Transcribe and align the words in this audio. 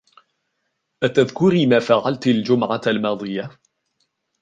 أتذكري 1.03 1.65
ما 1.65 1.79
فعلتِ 1.79 2.27
الجمعة 2.27 2.81
الماضية؟ 2.87 3.49